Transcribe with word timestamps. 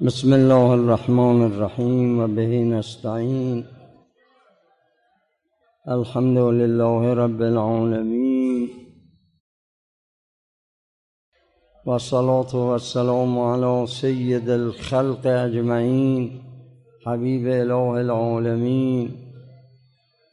بسم 0.00 0.34
الله 0.34 0.74
الرحمن 0.74 1.42
الرحيم 1.46 2.18
وبه 2.20 2.62
نستعين 2.62 3.64
الحمد 5.88 6.38
لله 6.38 7.12
رب 7.14 7.42
العالمين 7.42 8.68
والصلاة 11.86 12.70
والسلام 12.70 13.38
على 13.38 13.86
سيد 13.86 14.48
الخلق 14.48 15.26
أجمعين 15.26 16.42
حبيب 17.06 17.46
إله 17.46 18.00
العالمين 18.00 19.06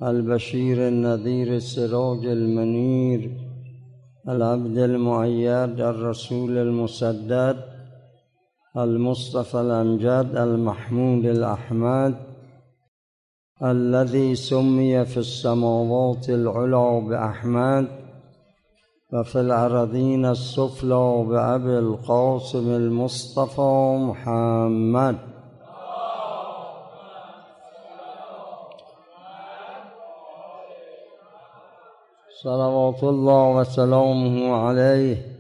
البشير 0.02 0.88
النذير 0.88 1.56
السراج 1.56 2.26
المنير 2.26 3.32
العبد 4.30 4.78
المؤيد 4.78 5.82
الرسول 5.82 6.58
المسدد 6.58 7.75
المصطفى 8.78 9.62
الأمجد 9.62 10.36
المحمود 10.36 11.26
الأحمد 11.26 12.16
الذي 13.64 14.36
سمي 14.36 15.06
في 15.06 15.18
السماوات 15.18 16.30
العلى 16.30 17.02
بأحمد 17.10 17.88
وفي 19.14 19.40
الأراضين 19.40 20.26
السفلى 20.26 21.26
بأبي 21.28 21.80
القاسم 21.80 22.76
المصطفى 22.76 23.98
محمد. 24.00 25.18
صلوات 32.44 33.04
الله 33.04 33.50
وسلامه 33.50 34.56
عليه. 34.56 35.35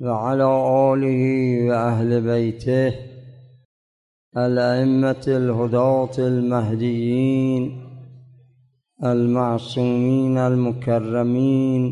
وعلى 0.00 0.44
آله 0.92 1.22
وأهل 1.68 2.20
بيته 2.20 2.94
الأئمة 4.36 5.24
الهداة 5.28 6.10
المهديين 6.18 7.90
المعصومين 9.04 10.38
المكرمين 10.38 11.82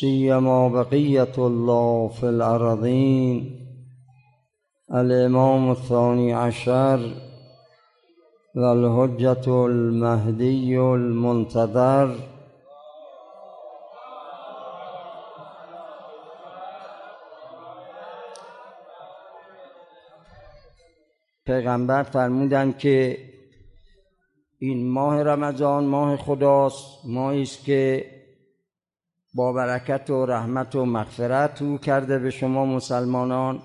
سيما 0.00 0.68
بقية 0.68 1.36
الله 1.38 2.08
في 2.08 2.28
الأرضين 2.28 3.50
الإمام 4.94 5.70
الثاني 5.70 6.32
عشر 6.34 7.00
والهجة 8.56 9.66
المهدي 9.66 10.78
المنتظر 10.80 12.14
پیغمبر 21.48 22.02
فرمودن 22.02 22.72
که 22.72 23.18
این 24.58 24.88
ماه 24.88 25.22
رمضان 25.22 25.84
ماه 25.84 26.16
خداست 26.16 26.84
ماهی 27.04 27.42
است 27.42 27.64
که 27.64 28.04
با 29.34 29.52
برکت 29.52 30.10
و 30.10 30.26
رحمت 30.26 30.74
و 30.74 30.84
مغفرت 30.84 31.62
او 31.62 31.78
کرده 31.78 32.18
به 32.18 32.30
شما 32.30 32.66
مسلمانان. 32.66 33.62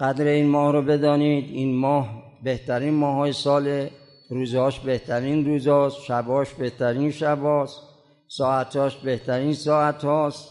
قدر 0.00 0.24
این 0.24 0.46
ماه 0.46 0.72
رو 0.72 0.82
بدانید 0.82 1.50
این 1.50 1.76
ماه 1.76 2.22
بهترین 2.44 2.94
ماه 2.94 3.14
های 3.14 3.32
سال 3.32 3.88
روزهاش 4.30 4.80
بهترین 4.80 5.46
روزاست 5.46 6.00
شباش 6.00 6.54
بهترین 6.54 7.10
شباست 7.10 7.80
ساعتاش 8.28 8.96
بهترین 8.96 9.54
ساعت 9.54 10.04
هاست 10.04 10.48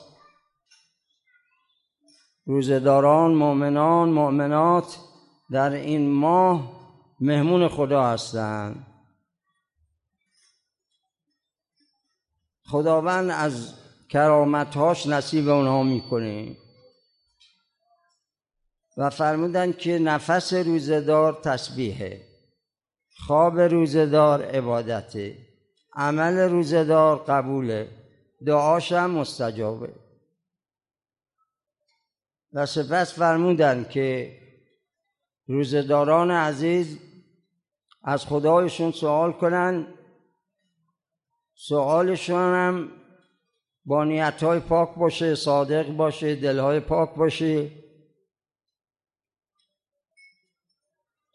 روزداران 2.45 3.33
مؤمنان 3.33 4.09
مؤمنات 4.09 4.97
در 5.51 5.71
این 5.71 6.09
ماه 6.09 6.85
مهمون 7.19 7.67
خدا 7.67 8.03
هستند 8.03 8.87
خداوند 12.65 13.31
از 13.31 13.73
کرامتهاش 14.09 15.07
نصیب 15.07 15.49
اونها 15.49 15.83
می‌کنه. 15.83 16.57
و 18.97 19.09
فرمودن 19.09 19.71
که 19.73 19.99
نفس 19.99 20.53
روزدار 20.53 21.33
تسبیحه. 21.33 22.21
خواب 23.17 23.59
روزدار 23.59 24.45
عبادته. 24.45 25.37
عمل 25.93 26.37
روزدار 26.37 27.17
قبوله. 27.17 27.89
دعاش 28.45 28.91
هم 28.91 29.11
مستجابه. 29.11 29.93
و 32.53 32.65
سپس 32.65 33.13
فرمودن 33.13 33.83
که 33.83 34.37
روزداران 35.47 36.31
عزیز 36.31 36.99
از 38.03 38.25
خدایشون 38.25 38.91
سوال 38.91 39.31
کنن. 39.31 39.87
سوالشون 41.53 42.53
هم 42.53 42.91
با 43.85 44.03
نیتهای 44.03 44.59
پاک 44.59 44.95
باشه 44.95 45.35
صادق 45.35 45.87
باشه 45.89 46.35
دلهای 46.35 46.79
پاک 46.79 47.15
باشه. 47.15 47.71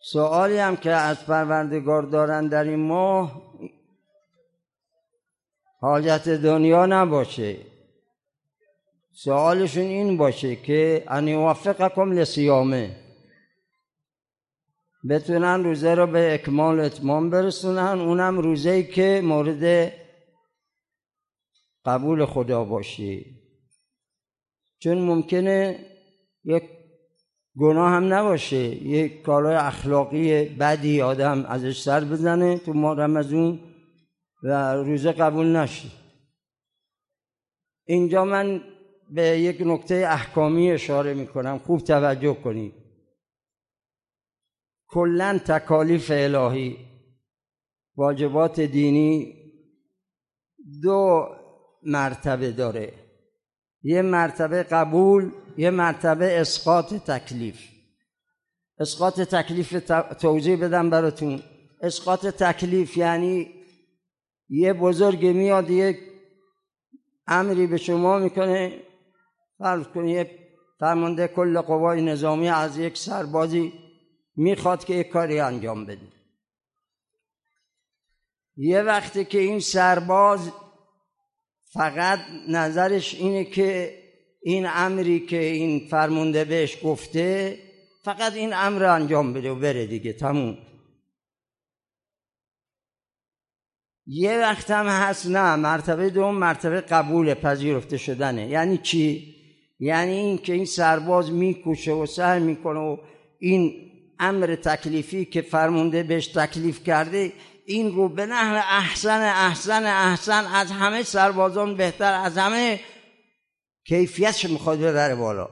سوالی 0.02 0.58
هم 0.58 0.76
که 0.76 0.90
از 0.90 1.26
پروردگار 1.26 2.02
دارن 2.02 2.48
در 2.48 2.64
این 2.64 2.86
ماه 2.86 3.42
حاجت 5.80 6.28
دنیا 6.28 6.86
نباشه. 6.86 7.56
سوالشون 9.12 9.82
این 9.82 10.16
باشه 10.16 10.56
که 10.56 11.04
ان 11.08 11.28
یوفقکم 11.28 12.12
لسیامه 12.12 13.09
بتونن 15.08 15.64
روزه 15.64 15.94
رو 15.94 16.06
به 16.06 16.34
اکمال 16.34 16.80
اتمام 16.80 17.30
برسونن. 17.30 18.00
اونم 18.00 18.38
روزه 18.38 18.82
که 18.82 19.20
مورد 19.24 19.92
قبول 21.84 22.24
خدا 22.24 22.64
باشه 22.64 23.24
چون 24.78 24.98
ممکنه 24.98 25.78
یک 26.44 26.62
گناه 27.58 27.90
هم 27.90 28.14
نباشه. 28.14 28.56
یک 28.86 29.22
کارهای 29.22 29.54
اخلاقی 29.54 30.44
بدی 30.44 31.02
آدم 31.02 31.44
ازش 31.44 31.80
سر 31.82 32.04
بزنه 32.04 32.58
تو 32.58 32.72
ما 32.72 32.92
رمزون 32.92 33.60
و 34.42 34.74
روزه 34.74 35.12
قبول 35.12 35.56
نشه. 35.56 35.88
اینجا 37.84 38.24
من 38.24 38.60
به 39.10 39.22
یک 39.22 39.62
نکته 39.66 39.94
احکامی 39.94 40.70
اشاره 40.70 41.14
می‌کنم. 41.14 41.58
خوب 41.58 41.80
توجه 41.80 42.34
کنید. 42.34 42.79
کلا 44.92 45.38
تکالیف 45.46 46.10
الهی. 46.14 46.76
واجبات 47.96 48.60
دینی 48.60 49.34
دو 50.82 51.28
مرتبه 51.82 52.52
داره. 52.52 52.92
یه 53.82 54.02
مرتبه 54.02 54.62
قبول 54.62 55.32
یه 55.56 55.70
مرتبه 55.70 56.40
اسقاط 56.40 56.94
تکلیف. 56.94 57.60
اسقاط 58.78 59.20
تکلیف 59.20 59.90
توضیح 60.20 60.64
بدم 60.64 60.90
براتون. 60.90 61.42
اسقاط 61.82 62.26
تکلیف 62.26 62.96
یعنی 62.96 63.50
یه 64.48 64.72
بزرگ 64.72 65.26
میاد 65.26 65.70
یک 65.70 65.98
امری 67.26 67.66
به 67.66 67.76
شما 67.76 68.18
می‌کنه. 68.18 68.82
فرض 69.58 69.86
کنید 69.86 70.16
یه 70.16 70.30
فرمانده 70.80 71.28
کل 71.28 71.60
قوای 71.60 72.02
نظامی 72.02 72.48
از 72.48 72.78
یک 72.78 72.98
سربازی 72.98 73.72
می‌خواد 74.36 74.84
که 74.84 74.94
یک 74.94 75.08
کاری 75.08 75.40
انجام 75.40 75.86
بده. 75.86 76.08
یه 78.56 78.82
وقتی 78.82 79.24
که 79.24 79.38
این 79.38 79.60
سرباز 79.60 80.52
فقط 81.72 82.20
نظرش 82.48 83.14
اینه 83.14 83.44
که 83.44 83.98
این 84.42 84.66
امری 84.66 85.20
که 85.20 85.38
این 85.38 85.88
فرمونده 85.88 86.44
بهش 86.44 86.78
گفته 86.84 87.58
فقط 88.04 88.34
این 88.34 88.52
امر 88.54 88.84
انجام 88.84 89.32
بده 89.32 89.50
و 89.50 89.54
بره 89.54 89.86
دیگه 89.86 90.12
تموم. 90.12 90.58
یه 94.06 94.38
وقت 94.38 94.70
هم 94.70 94.86
هست 94.86 95.26
نه 95.26 95.56
مرتبه 95.56 96.10
دوم 96.10 96.34
مرتبه 96.34 96.80
قبول 96.80 97.34
پذیرفته 97.34 97.96
شدنه. 97.96 98.48
یعنی 98.48 98.78
چی؟ 98.78 99.36
یعنی 99.80 100.12
این 100.12 100.38
که 100.38 100.52
این 100.52 100.64
سرباز 100.64 101.32
میکوشه 101.32 101.92
و 101.92 102.06
سعی 102.06 102.40
می‌کنه 102.40 102.78
و 102.80 102.96
این 103.38 103.89
امر 104.20 104.54
تکلیفی 104.54 105.24
که 105.24 105.42
فرمونده 105.42 106.02
بهش 106.02 106.26
تکلیف 106.26 106.84
کرده 106.84 107.32
این 107.66 107.94
رو 107.94 108.08
به 108.08 108.26
نحو 108.26 108.54
احسن 108.54 109.20
احسن 109.20 109.84
احسن 109.84 110.46
از 110.46 110.70
همه 110.70 111.02
سربازان 111.02 111.74
بهتر 111.74 112.12
از 112.12 112.38
همه 112.38 112.80
کیفیتش 113.84 114.44
می‌خواد 114.44 114.78
ببره 114.78 115.14
بالا. 115.14 115.48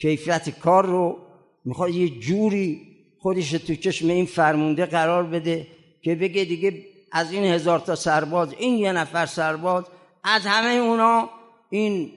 کیفیت 0.00 0.60
کار 0.60 0.86
رو 0.86 1.18
می‌خواد 1.64 1.90
یه 1.90 2.08
جوری 2.08 2.88
خودش 3.20 3.50
تو 3.50 3.74
چشم 3.74 4.08
این 4.08 4.26
فرمونده 4.26 4.86
قرار 4.86 5.24
بده 5.24 5.66
که 6.02 6.14
بگه 6.14 6.44
دیگه 6.44 6.84
از 7.12 7.32
این 7.32 7.44
هزار 7.44 7.78
تا 7.78 7.94
سرباز 7.94 8.52
این 8.58 8.78
یه 8.78 8.92
نفر 8.92 9.26
سرباز 9.26 9.84
از 10.24 10.46
همه 10.46 10.74
اونا 10.74 11.30
این 11.70 12.12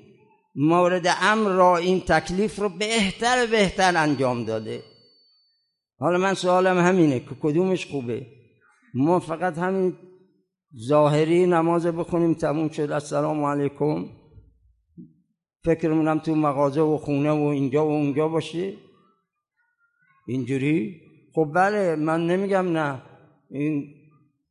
مورد 0.56 1.18
امر 1.22 1.50
را 1.50 1.78
این 1.78 2.02
تکلیف 2.02 2.60
رو 2.60 2.70
بهتر 2.70 3.46
بهتر 3.46 3.98
انجام 3.98 4.46
داده. 4.46 4.84
حالا 6.02 6.18
من 6.18 6.34
سوالم 6.34 6.78
همینه 6.78 7.20
که 7.20 7.36
کدومش 7.42 7.86
خوبه؟ 7.86 8.28
ما 8.94 9.20
فقط 9.20 9.58
همین 9.58 9.94
ظاهری 10.88 11.46
نماز 11.46 11.88
بخونیم 11.88 12.34
تموم 12.34 12.70
شد 12.70 12.92
السلام 12.92 13.44
علیکم. 13.44 14.06
فکرمونم 15.66 16.20
تو 16.20 16.36
مغازه 16.36 16.82
و 16.82 16.98
خونه 16.98 17.32
و 17.32 17.44
اینجا 17.44 17.86
و 17.86 17.92
اونجا 17.92 18.28
باشه. 18.28 18.74
اینجوری؟ 20.28 21.02
خب 21.36 21.52
بله 21.56 21.96
من 21.96 22.28
نمیگم 22.28 22.78
نه. 22.78 23.02
این 23.52 23.94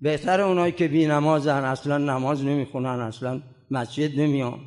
بهتر 0.00 0.40
اونایی 0.40 0.72
که 0.72 0.88
بی 0.88 1.06
نمازن 1.06 1.64
اصلا 1.64 1.98
نماز 1.98 2.44
نمی‌خونن 2.44 3.00
اصلا 3.00 3.42
مسجد 3.70 4.20
نمیان. 4.20 4.60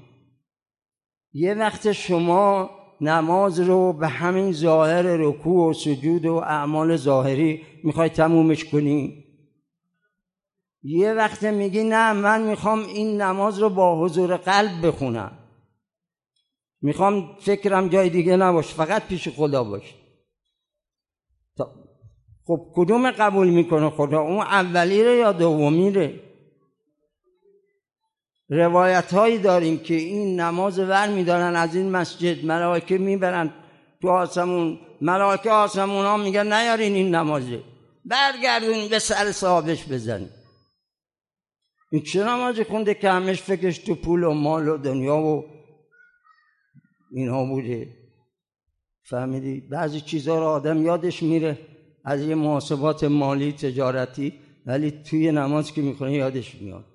یه 1.34 1.54
وقت 1.54 1.92
شما 1.92 2.70
نماز 3.04 3.60
رو 3.60 3.94
به 3.94 4.08
همین 4.08 4.52
ظاهر 4.52 5.02
رکوع 5.02 5.70
و 5.70 5.74
سجود 5.74 6.26
و 6.26 6.34
اعمال 6.36 6.96
ظاهری 6.96 7.62
می‌خوای 7.84 8.10
تمومش 8.10 8.66
کنی؟ 8.66 9.24
یه 10.84 11.14
وقت 11.14 11.44
میگی 11.44 11.84
نه 11.84 12.14
من 12.14 12.42
می‌خوام 12.42 12.80
این 12.80 13.22
نماز 13.22 13.60
رو 13.60 13.70
با 13.70 14.02
حضور 14.02 14.38
قلب 14.38 14.88
بخونم. 14.88 15.38
می‌خوام 16.82 17.36
فکرم 17.40 17.88
جای 17.88 18.10
دیگه 18.10 18.38
نباش 18.38 18.74
فقط 18.74 19.08
پیش 19.08 19.28
خدا 19.28 19.64
باش. 19.64 19.96
خب 22.46 22.72
کدوم 22.76 23.12
قبول 23.12 23.50
می‌کنه 23.50 23.90
خدا؟ 23.90 24.22
اون 24.22 24.40
اولی 24.40 25.20
یا 25.20 25.32
دومی 25.32 25.92
ره 25.92 26.20
روایت 28.54 29.14
هایی 29.14 29.38
داریم 29.38 29.80
که 29.80 29.94
این 29.94 30.40
نماز 30.40 30.80
ور 30.80 31.08
میدارن 31.08 31.56
از 31.56 31.76
این 31.76 31.92
مسجد 31.92 32.46
ملائکه 32.46 32.98
می‌برن 32.98 33.54
تو 34.02 34.10
آسمون. 34.10 34.80
ملائکه 35.02 35.52
آسمون 35.52 36.06
ها 36.06 36.18
میگن 36.18 36.54
نیارین 36.54 36.94
این 36.94 37.16
نمازه 37.16 37.60
برگردون 38.06 38.88
به 38.90 39.00
سر 39.00 39.32
صاحبش 39.32 39.88
بزنید 39.88 40.30
این 41.92 42.02
چه 42.02 42.24
نمازی 42.24 42.64
خونده 42.64 42.94
که 42.94 43.10
همش 43.10 43.42
فکرش 43.42 43.78
تو 43.78 43.96
پول 43.96 44.24
و 44.24 44.34
مال 44.34 44.68
و 44.68 44.78
دنیا 44.78 45.18
و 45.18 45.46
اینها 47.12 47.46
بوده؟ 47.46 47.88
فهمیدی؟ 49.04 49.62
بعضی 49.62 50.02
چیزها 50.02 50.40
رو 50.40 50.46
آدم 50.46 50.86
یادش 50.86 51.24
میره. 51.24 51.58
از 52.06 52.22
یه 52.22 52.36
محاسبات 52.36 53.04
مالی 53.04 53.52
تجارتی 53.52 54.40
ولی 54.66 54.92
توی 54.92 55.32
نماز 55.32 55.72
که 55.72 55.82
می‌خونه 55.82 56.14
یادش 56.14 56.56
میاد. 56.56 56.93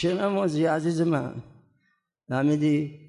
چه 0.00 0.14
نمازی 0.14 0.64
عزیز 0.64 1.00
من؟ 1.00 1.34
فهمیدی 2.28 3.08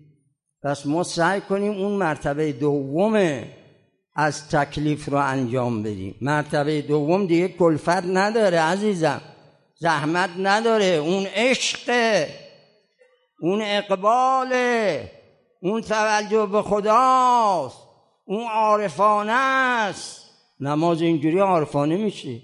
پس 0.64 0.86
ما 0.86 1.04
سعی 1.04 1.42
کنیم 1.42 1.72
اون 1.72 1.92
مرتبه 1.92 2.52
دوم 2.52 3.44
از 4.16 4.50
تکلیف 4.50 5.10
رو 5.10 5.18
انجام 5.18 5.84
بدیم. 5.84 6.16
مرتبه 6.22 6.82
دوم 6.82 7.26
دیگه 7.26 7.48
کلفت 7.48 8.06
نداره 8.06 8.60
عزیزم. 8.60 9.22
زحمت 9.76 10.30
نداره. 10.40 10.86
اون 10.86 11.26
عشق. 11.26 11.90
اون 13.42 13.62
اقباله 13.62 15.12
اون 15.62 15.82
توجه 15.82 16.46
به 16.46 16.62
خداست. 16.62 17.78
اون 18.26 18.48
عارفانه 18.48 19.32
است. 19.32 20.30
نماز 20.60 21.02
اینجوری 21.02 21.40
عارفانه 21.40 21.98
میشه. 21.98 22.42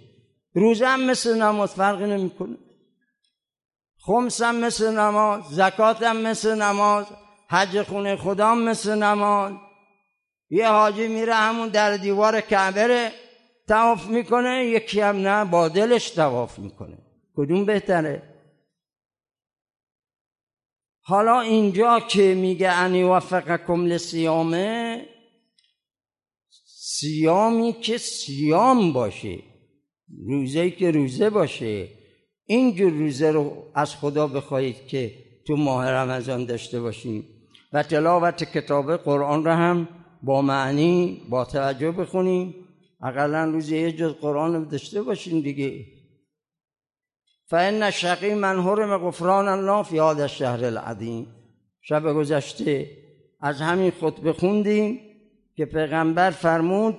روزم 0.54 1.00
مثل 1.00 1.42
نماز 1.42 1.74
فرقی 1.74 2.06
نمی‌کنه. 2.06 2.58
خمسم 4.06 4.56
مثل 4.56 5.00
نماز 5.00 5.44
زکاتم 5.44 6.18
مثل 6.18 6.62
نماز 6.62 7.06
حج 7.50 7.82
خونه 7.82 8.16
خدام 8.16 8.62
مثل 8.62 9.04
نماز. 9.04 9.54
یه 10.50 10.70
حاجی 10.70 11.08
میره 11.08 11.34
همون 11.34 11.70
در 11.70 11.98
دیوار 11.98 12.42
کعبه 12.42 13.12
تواف 13.68 14.08
می‌کنه 14.08 14.66
یکی 14.66 15.02
هم 15.02 15.16
نه 15.16 15.46
با 15.46 15.68
دلش 15.68 16.10
تواف 16.10 16.60
می‌کنه. 16.60 16.98
کدوم 17.36 17.66
بهتره؟ 17.66 18.24
حالا 21.02 21.42
اینجا 21.42 22.00
که 22.00 22.36
میگه 22.36 22.72
انی 22.72 23.04
وفقکم 23.04 23.86
لسیامه 23.86 25.06
سیامی 26.78 27.74
که 27.74 27.98
سیام 27.98 28.94
باشه 28.94 29.40
روزه 30.28 30.72
که 30.72 30.92
روزه 30.92 31.30
باشه. 31.30 32.05
اینجور 32.46 32.92
روزه 32.92 33.32
رو 33.32 33.64
از 33.76 33.96
خدا 33.96 34.28
بخواهید 34.28 34.88
که 34.88 35.12
تو 35.48 35.56
ماه 35.56 35.90
رمضان 35.90 36.46
داشته 36.46 36.82
باشیم 36.82 37.24
و 37.74 37.84
تلاوت 37.84 38.44
کتاب 38.44 38.98
قرآن 38.98 39.46
رو 39.46 39.52
هم 39.52 39.88
با 40.24 40.42
معنی 40.42 41.22
با 41.30 41.46
توجه 41.46 41.92
بخونیم. 41.92 42.56
اقلا 43.02 43.46
روزی 43.46 43.78
یه 43.78 43.92
جز 43.92 44.14
قرآن 44.14 44.56
رو 44.56 44.66
داشته 44.66 45.02
باشیم 45.02 45.42
دیگه. 45.42 45.86
فان 47.48 47.92
شقی 47.92 48.34
من 48.34 48.60
حرم 48.60 48.98
غفران 48.98 49.48
الله 49.48 49.84
فی 49.84 50.00
هذا 50.00 50.22
الشهر 50.22 50.66
العظیم. 50.66 51.28
شب 51.82 52.04
گذشته 52.04 52.90
از 53.42 53.62
همین 53.62 53.92
خطبه 53.92 54.34
خوندیم 54.34 55.00
که 55.56 55.66
پیغمبر 55.66 56.32
فرمود 56.32 56.98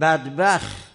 بدبخت 0.00 0.87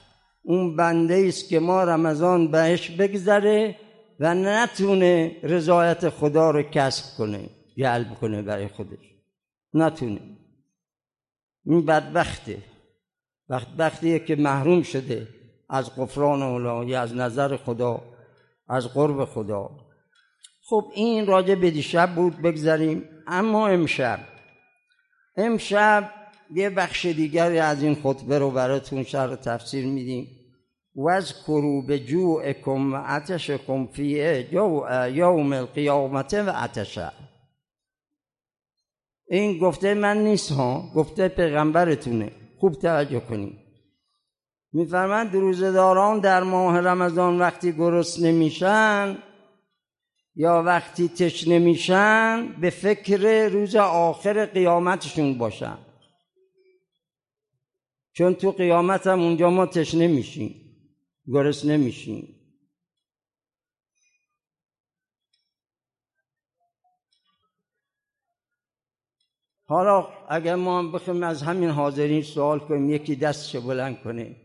اون 0.44 0.76
بنده 0.76 1.26
است 1.28 1.50
که 1.50 1.60
ما 1.60 1.84
رمضان 1.84 2.52
بهش 2.52 2.92
بگذره 2.92 3.76
و 4.20 4.36
نتونه 4.36 5.36
رضایت 5.44 6.10
خدا 6.10 6.52
رو 6.52 6.64
کسب 6.64 7.18
کنه 7.18 7.50
جلب 7.78 8.16
کنه 8.22 8.42
برای 8.42 8.68
خودش. 8.68 9.14
نتونه. 9.74 10.22
این 11.66 11.86
بدبخته. 11.86 12.58
بدبختیه 13.50 14.20
که 14.20 14.36
محروم 14.36 14.84
شده 14.84 15.28
از 15.70 15.96
قفران 15.96 16.42
اولا 16.42 17.02
از 17.02 17.16
نظر 17.16 17.58
خدا 17.58 18.02
از 18.68 18.94
قرب 18.94 19.26
خدا. 19.26 19.70
خب 20.62 20.92
این 20.96 21.26
راجع 21.26 21.56
به 21.56 21.72
دیشب 21.72 22.16
بود 22.16 22.42
بگذاریم 22.42 23.10
اما 23.28 23.68
امشب. 23.68 24.20
امشب 25.38 26.23
یه 26.56 26.70
بخش 26.70 27.06
دیگری 27.06 27.60
از 27.60 27.84
این 27.84 27.96
خطبه 27.96 28.40
رو 28.40 28.52
براتون 28.52 29.04
شرح 29.04 29.36
تفسیر 29.36 29.86
میدیم. 29.86 30.28
و 30.96 31.10
از 31.10 31.34
به 31.88 32.00
جوعکم 32.00 32.94
و 32.94 32.98
عتشکم 32.98 33.88
فیه 33.88 34.50
یوم 35.14 35.54
القیامت 35.54 36.34
و 36.34 36.50
عتشه 36.50 37.12
این 39.30 39.60
گفته 39.60 39.94
من 39.94 40.18
نیست 40.18 40.52
ها 40.52 40.92
گفته 40.96 41.28
پیغمبرتونه. 41.28 42.32
خوب 42.60 42.74
توجه 42.74 43.20
کنیم. 43.20 43.60
میفرمند 44.74 45.36
روزداران 45.36 46.20
در 46.20 46.44
ماه 46.44 46.80
رمضان 46.80 47.40
وقتی 47.40 47.72
گرسنه 47.72 48.32
نمیشن 48.32 49.18
یا 50.36 50.64
وقتی 50.66 51.08
تشنه 51.10 51.60
میشن 51.60 52.48
به 52.62 52.70
فکر 52.70 53.48
روز 53.48 53.76
آخر 53.76 54.46
قیامتشون 54.46 55.38
باشن. 55.38 55.78
چون 58.14 58.34
تو 58.34 58.52
قیامت 58.52 59.08
هم 59.08 59.22
اونجا 59.22 59.50
ما 59.50 59.66
تشنه 59.66 60.08
میشیم. 60.08 60.60
گرسنه 61.28 61.78
نمیشیم. 61.78 62.40
حالا 69.66 70.08
اگر 70.30 70.56
ما 70.56 70.84
بخوایم 70.84 71.24
از 71.24 71.42
همین 71.42 71.70
حاضرین 71.70 72.22
سوال 72.22 72.60
کنیم 72.60 72.90
یکی 72.90 73.16
دستش 73.16 73.56
بلند 73.56 74.02
کنه. 74.04 74.36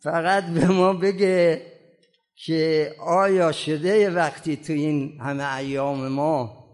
فقط 0.00 0.44
به 0.44 0.66
ما 0.68 0.92
بگه 0.92 1.66
که 2.34 2.94
آیا 3.00 3.52
شده 3.52 4.10
وقتی 4.10 4.56
تو 4.56 4.72
این 4.72 5.20
همه 5.20 5.54
ایام 5.54 6.08
ما؟ 6.08 6.64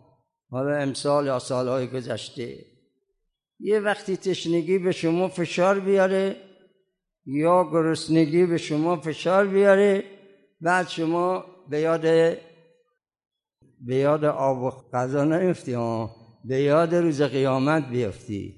حالا 0.51 0.77
امسال 0.77 1.27
یا 1.27 1.39
سالهای 1.39 1.87
گذشته. 1.87 2.70
یه 3.61 3.81
وقتی 3.81 4.17
تشنگی 4.17 4.79
به 4.79 4.93
شما 4.93 5.29
فشار 5.29 5.81
بیاره 5.81 6.37
یا 7.27 7.65
گرسنگی 7.73 8.47
به 8.47 8.59
شما 8.59 8.97
فشار 8.97 9.47
بیاره 9.47 10.05
بعد 10.61 10.89
شما 10.89 11.45
به 11.71 11.81
یاد 11.81 12.03
به 13.81 13.97
یاد 13.97 14.25
آب 14.25 14.63
و 14.63 14.71
غذا 14.93 15.25
نیفتی 15.25 15.75
به 16.45 16.61
یاد 16.61 16.95
روز 16.95 17.23
قیامت 17.23 17.89
بیفتی. 17.89 18.55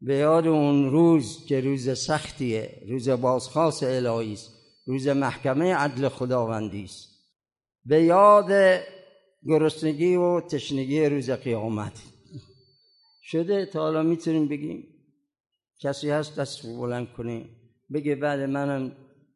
به 0.00 0.14
یاد 0.14 0.46
اون 0.46 0.90
روز 0.90 1.46
که 1.46 1.60
روز 1.60 1.98
سختیه 1.98 2.82
روز 2.88 3.08
بازخواست 3.08 3.82
الهی 3.82 4.32
است 4.32 4.50
روز 4.86 5.08
محکمه 5.08 5.74
عدل 5.74 6.08
خداوندی 6.08 6.84
است. 6.84 7.08
به 7.84 8.02
یاد 8.02 8.80
گرسنگی 9.46 10.16
و 10.16 10.40
تشنگی 10.40 11.04
روز 11.04 11.30
قیامت. 11.30 12.02
شده 13.30 13.66
تا 13.66 13.80
حالا 13.80 14.02
می‌تونیم 14.02 14.48
بگیم 14.48 14.88
کسی 15.80 16.10
هست 16.10 16.40
دست 16.40 16.66
بلند 16.66 17.12
کنه 17.12 17.44
بگه 17.92 18.14
بعد 18.14 18.40
منم 18.40 18.92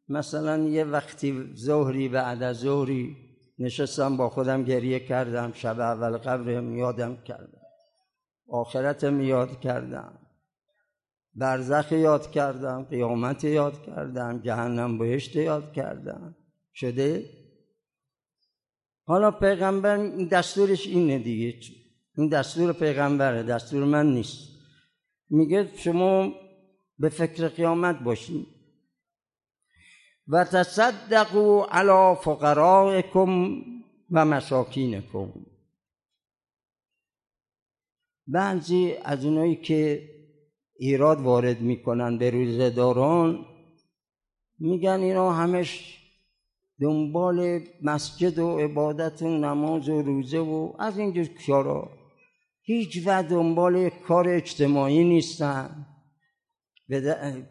مثلا 0.09 0.57
یه 0.63 0.83
وقتی 0.83 1.53
ظهری 1.55 2.09
بعد 2.09 2.43
از 2.43 2.59
ظهری 2.59 3.17
نشستم 3.59 4.17
با 4.17 4.29
خودم 4.29 4.63
گریه 4.63 4.99
کردم 4.99 5.51
شب 5.53 5.79
اول 5.79 6.17
قبرم 6.17 6.77
یادم 6.77 7.17
کردم. 7.23 7.61
آخرتم 8.47 9.21
یاد 9.21 9.59
کردم. 9.59 10.19
برزخ 11.35 11.91
یاد 11.91 12.31
کردم 12.31 12.83
قیامت 12.83 13.43
یاد 13.43 13.85
کردم 13.85 14.41
جهنم 14.41 14.97
بهشت 14.97 15.35
یاد 15.35 15.73
کردم. 15.73 16.35
شده؟ 16.73 17.29
حالا 19.03 19.31
پیغمبر 19.31 19.97
دستورش 20.31 20.87
اینه 20.87 21.19
دیگه. 21.19 21.82
این 22.17 22.27
دستور 22.27 22.73
پیغمبره 22.73 23.43
دستور 23.43 23.83
من 23.83 24.13
نیست. 24.13 24.49
میگه 25.29 25.69
شما 25.77 26.31
به 26.99 27.09
فکر 27.09 27.47
قیامت 27.47 27.99
باشین. 27.99 28.45
و 30.27 30.43
تصدقوا 30.43 31.65
علی 31.65 32.15
فقرائکم 32.21 33.61
و 34.11 34.25
مساکینکم. 34.25 35.33
بعضی 38.27 38.93
از 39.03 39.25
اونایی 39.25 39.55
که 39.55 40.09
ایراد 40.75 41.21
وارد 41.21 41.61
می‌کنن 41.61 42.17
به 42.17 42.29
روزداران 42.29 43.45
میگن 44.59 44.99
اینا 44.99 45.31
همش 45.33 45.99
دنبال 46.81 47.59
مسجد 47.81 48.39
و 48.39 48.59
عبادت 48.59 49.21
و 49.21 49.27
نماز 49.27 49.89
و 49.89 50.01
روزه 50.01 50.39
و 50.39 50.73
از 50.79 50.97
اینجور 50.97 51.29
کارا. 51.47 52.02
هیچ 52.65 53.01
و 53.05 53.23
دنبال 53.23 53.89
کار 53.89 54.29
اجتماعی 54.29 55.03
نیستن. 55.03 55.85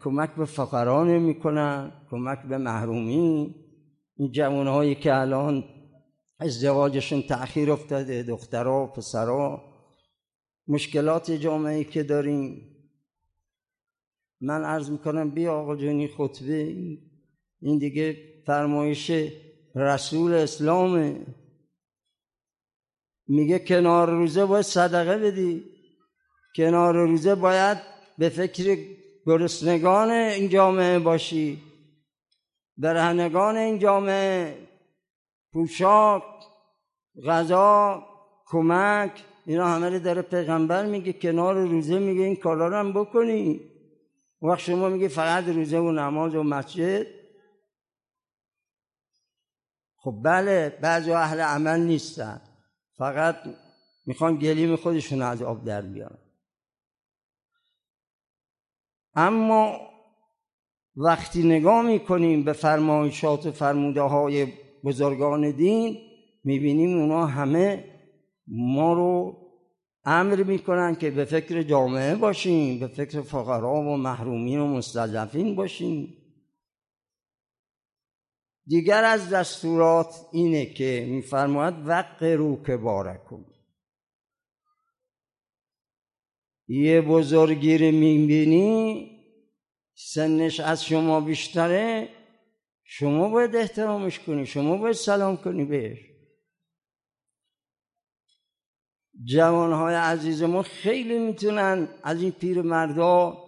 کمک 0.03 0.35
به 0.35 0.45
فقرا 0.45 1.03
نمی‌کنن 1.03 1.91
کمک 2.11 2.39
به 2.49 2.57
محرومی. 2.57 3.55
این 4.15 4.31
جوانهایی 4.31 4.95
که 4.95 5.15
الان 5.15 5.63
ازدواجشون 6.39 7.21
تأخیر 7.21 7.71
افتاده 7.71 8.23
دخترها 8.23 8.83
و 8.83 8.87
پسرها. 8.87 9.63
مشکلات 10.67 11.31
جامعه 11.31 11.83
که 11.83 12.03
داریم. 12.03 12.69
من 14.41 14.63
عرض 14.63 14.89
می‌کنم 14.89 15.29
بیا 15.29 15.53
آقا 15.53 15.75
جانی 15.75 16.07
خطبه 16.07 16.75
این 17.61 17.77
دیگه 17.77 18.17
فرمایش 18.45 19.11
رسول 19.75 20.33
اسلامه. 20.33 21.25
میگه 23.27 23.59
کنار 23.59 24.09
روزه 24.09 24.45
باید 24.45 24.65
صدقه 24.65 25.17
بدی. 25.17 25.63
کنار 26.55 26.93
روزه 26.93 27.35
باید 27.35 27.77
به 28.17 28.29
فکر 28.29 28.77
گرسنگان 29.25 30.11
این 30.11 30.49
جامعه 30.49 30.99
باشی. 30.99 31.61
برهنگان 32.77 33.57
این 33.57 33.79
جامعه 33.79 34.57
پوشاک 35.53 36.23
غذا 37.27 38.03
کمک 38.45 39.23
اینا 39.45 39.67
همه 39.67 39.99
داره 39.99 40.21
پیغمبر 40.21 40.85
میگه 40.85 41.13
کنار 41.13 41.55
روزه 41.55 41.99
میگه 41.99 42.21
این 42.21 42.35
کارا 42.35 42.67
رو 42.67 42.75
هم 42.75 42.93
بکنی. 42.93 43.61
وقت 44.41 44.59
شما 44.59 44.89
میگه 44.89 45.07
فقط 45.07 45.43
روزه 45.43 45.77
و 45.77 45.91
نماز 45.91 46.35
و 46.35 46.43
مسجد. 46.43 47.07
خب 49.95 50.15
بله 50.23 50.79
بعضی 50.81 51.11
اهل 51.11 51.39
عمل 51.39 51.79
نیستن. 51.79 52.41
فقط 52.97 53.35
می‌خوان 54.05 54.35
گلیم 54.35 54.75
خودشون 54.75 55.21
از 55.21 55.41
آب 55.41 55.65
در 55.65 55.81
بیارن. 55.81 56.17
اما 59.15 59.79
وقتی 60.95 61.43
نگاه 61.43 61.81
می‌کنیم 61.81 62.43
به 62.43 62.53
فرمایشات 62.53 63.45
و 63.45 63.51
فرموده 63.51 64.01
های 64.01 64.47
بزرگان 64.83 65.51
دین 65.51 65.97
می‌بینیم 66.43 66.99
اونا 66.99 67.25
همه 67.25 67.85
ما 68.47 68.93
رو 68.93 69.37
امر 70.05 70.43
می‌کنن 70.43 70.95
که 70.95 71.11
به 71.11 71.25
فکر 71.25 71.63
جامعه 71.63 72.15
باشیم 72.15 72.79
به 72.79 72.87
فکر 72.87 73.21
فقرا 73.21 73.73
و 73.73 73.97
محرومین 73.97 74.59
و 74.59 74.67
مستضعفین 74.67 75.55
باشیم. 75.55 76.17
دیگر 78.65 79.03
از 79.03 79.29
دستورات 79.29 80.15
اینه 80.31 80.65
که 80.65 81.07
میفرماید 81.09 81.73
وق 81.85 82.23
رو 82.23 82.63
که 82.63 82.77
بارکن 82.77 83.45
یه 86.67 87.01
بزرگی 87.01 87.77
رو 87.77 87.85
می‌بینی 87.85 89.09
سنش 89.95 90.59
از 90.59 90.85
شما 90.85 91.21
بیشتره 91.21 92.09
شما 92.83 93.29
باید 93.29 93.55
احترامش 93.55 94.19
کنی 94.19 94.45
شما 94.45 94.77
باید 94.77 94.95
سلام 94.95 95.37
کنی 95.37 95.65
بهش. 95.65 95.99
جوانهای 99.23 99.95
عزیز 99.95 100.43
ما 100.43 100.61
خیلی 100.61 101.19
می‌تونن 101.19 101.87
از 102.03 102.21
این 102.21 102.31
پیر 102.31 102.61
مردا 102.61 103.43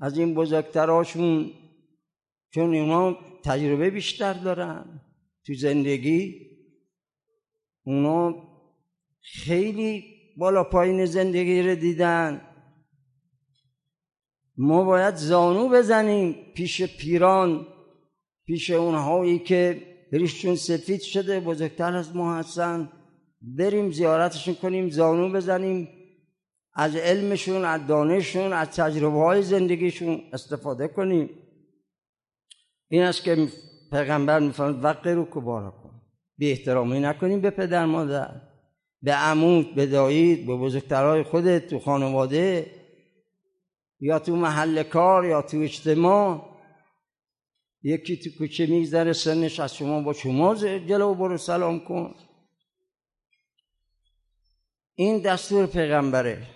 از 0.00 0.18
این 0.18 0.34
بزرگتراشون 0.34 1.52
چون 2.50 2.74
اینا 2.74 3.29
تجربه 3.44 3.90
بیشتر 3.90 4.32
دارن 4.32 5.00
تو 5.46 5.54
زندگی 5.54 6.50
اونا 7.84 8.34
خیلی 9.20 10.04
بالا 10.36 10.64
پایین 10.64 11.06
زندگی 11.06 11.62
رو 11.62 11.74
دیدن. 11.74 12.40
ما 14.56 14.84
باید 14.84 15.14
زانو 15.14 15.68
بزنیم 15.68 16.36
پیش 16.54 16.82
پیران 16.82 17.66
پیش 18.46 18.70
اونهایی 18.70 19.38
که 19.38 19.82
ریششون 20.12 20.56
سفید 20.56 21.00
شده 21.00 21.40
بزرگتر 21.40 21.96
از 21.96 22.16
ما 22.16 22.34
هستن. 22.34 22.92
بریم 23.42 23.90
زیارتشون 23.90 24.54
کنیم 24.54 24.90
زانو 24.90 25.32
بزنیم. 25.32 25.88
از 26.74 26.96
علمشون 26.96 27.64
از 27.64 27.86
دانششون 27.86 28.52
از 28.52 28.68
تجربه 28.68 29.18
های 29.18 29.42
زندگیشون 29.42 30.22
استفاده 30.32 30.88
کنیم. 30.88 31.30
این 32.92 33.02
است 33.02 33.24
که 33.24 33.48
پیغمبر 33.90 34.38
میفرماید 34.38 34.84
وقت 34.84 35.06
رو 35.06 35.28
کبارا 35.30 35.70
کن 35.70 36.02
بی 36.38 36.50
احترامی 36.50 37.00
نکنیم 37.00 37.40
به 37.40 37.50
پدر 37.50 37.86
مادر 37.86 38.40
به 39.02 39.12
عمود 39.12 39.74
به 39.74 39.86
دایید 39.86 40.46
به 40.46 40.56
بزرگترهای 40.56 41.22
خودت 41.22 41.66
تو 41.66 41.78
خانواده 41.78 42.80
یا 44.00 44.18
تو 44.18 44.36
محل 44.36 44.82
کار 44.82 45.24
یا 45.24 45.42
تو 45.42 45.56
اجتماع. 45.58 46.50
یکی 47.82 48.16
تو 48.16 48.30
کوچه 48.38 48.66
میگذره 48.66 49.12
سنش 49.12 49.60
از 49.60 49.76
شما 49.76 50.02
با 50.02 50.12
شما 50.12 50.54
جلو 50.54 51.14
برو 51.14 51.36
سلام 51.36 51.80
کن. 51.80 52.14
این 54.94 55.18
دستور 55.18 55.66
پیغمبره. 55.66 56.46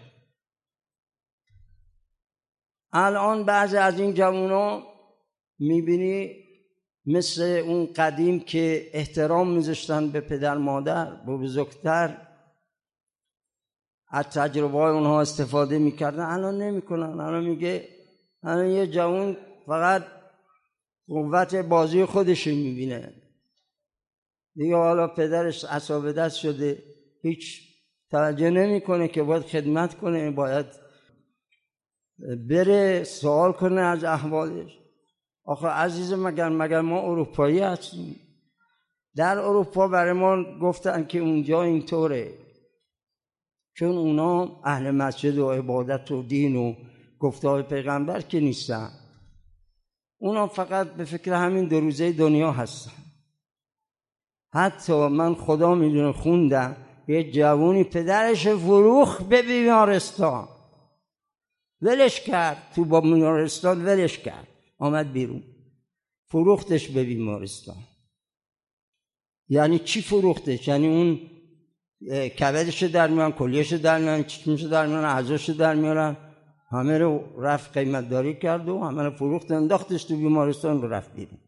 الان 2.93 3.45
بعضی 3.45 3.77
از 3.77 4.01
این 4.01 4.15
جوونا 4.15 4.94
می‌بینی 5.59 6.45
مثل 7.07 7.43
اون 7.43 7.93
قدیم 7.97 8.41
که 8.41 8.91
احترام 8.93 9.51
میذاشتن 9.51 10.11
به 10.11 10.21
پدر 10.21 10.57
مادر 10.57 11.15
به 11.15 11.37
بزرگتر. 11.37 12.29
از 14.09 14.25
تجربه 14.25 14.79
های 14.79 14.93
اونها 14.93 15.21
استفاده 15.21 15.79
می‌کردن. 15.79 16.25
الان 16.25 16.63
نمی‌کنن. 16.63 17.21
الان 17.21 17.45
میگه 17.45 17.89
الان 18.43 18.67
یه 18.67 18.87
جوان 18.87 19.37
فقط 19.67 20.05
قوت 21.09 21.55
بازی 21.55 22.05
خودش 22.05 22.47
می‌بینه. 22.47 23.15
دیگه 24.57 24.77
حالا 24.77 25.09
پدرش 25.09 25.65
اصاب 25.65 26.13
دست 26.13 26.37
شده. 26.37 26.83
هیچ 27.23 27.75
توجه 28.11 28.51
نمی‌کنه 28.51 29.09
که 29.09 29.23
باید 29.23 29.43
خدمت 29.43 29.95
کنه 29.95 30.31
باید 30.31 30.67
بره 32.49 33.05
سوال 33.05 33.53
کنه 33.53 33.81
از 33.81 34.05
احوالش. 34.05 34.79
آخه 35.45 35.69
عزیز 35.69 36.13
مگر 36.13 36.49
مگر 36.49 36.81
ما 36.81 37.01
اروپایی 37.01 37.59
هستیم؟ 37.59 38.21
در 39.17 39.39
اروپا 39.39 39.89
برای 39.89 40.13
ما 40.13 40.59
گفتن 40.59 41.07
که 41.07 41.19
اونجا 41.19 41.63
اینطوره. 41.63 42.35
چون 43.75 43.97
اونا 43.97 44.61
اهل 44.65 44.91
مسجد 44.91 45.39
و 45.39 45.53
عبادت 45.53 46.11
و 46.11 46.23
دین 46.23 46.57
و 46.57 46.75
گفتار 47.19 47.63
پیغمبر 47.63 48.21
که 48.21 48.41
نیستن. 48.41 48.91
اونا 50.19 50.47
فقط 50.47 50.91
به 50.91 51.05
فکر 51.05 51.33
همین 51.33 51.65
دو 51.65 51.81
روزه 51.81 52.13
دنیا 52.13 52.53
هستن. 52.53 52.93
حتی 54.53 55.09
من 55.09 55.35
خدا 55.35 55.75
می‌دونه 55.75 56.13
خوندم 56.13 56.77
یه 57.09 57.31
جوونی 57.31 57.85
پدرش 57.85 58.49
فروخ 58.49 59.23
به 59.23 59.43
بیمارستان. 59.43 60.49
ولش 61.83 62.21
کرد. 62.21 62.73
تو 62.75 62.85
با 62.85 63.01
بیمارستان 63.01 63.85
ولش 63.85 64.19
کرد. 64.19 64.54
آمد 64.79 65.13
بیرون. 65.13 65.43
فروختش 66.27 66.89
به 66.89 67.05
بیمارستان. 67.05 67.77
یعنی 69.49 69.79
چی 69.79 70.03
فروختش؟ 70.03 70.69
یعنی 70.69 70.87
اون 70.87 71.21
کبدش 72.29 72.83
در 72.83 73.09
میان 73.09 73.33
کلیش 73.33 73.73
در 73.73 73.99
میان 73.99 74.25
چشمش 74.25 74.63
در 74.63 74.87
میان 74.87 75.05
اعضاش 75.05 75.51
در 75.51 75.75
میارن. 75.75 76.17
همه 76.71 76.99
رو 76.99 77.41
رفت 77.43 77.79
قیمت 77.79 78.09
داری 78.09 78.35
کرد 78.35 78.69
و 78.69 78.85
همه 78.85 79.03
رو 79.03 79.11
فروخت 79.11 79.51
انداختش 79.51 80.05
تو 80.05 80.17
بیمارستان 80.17 80.83
رو 80.83 80.89
رفت 80.89 81.15
بیرون. 81.15 81.39